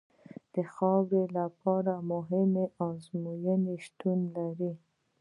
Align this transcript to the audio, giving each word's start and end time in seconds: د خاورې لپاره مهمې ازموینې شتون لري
د 0.53 0.55
خاورې 0.73 1.23
لپاره 1.37 1.93
مهمې 2.11 2.65
ازموینې 2.87 3.75
شتون 3.85 4.19
لري 4.35 4.71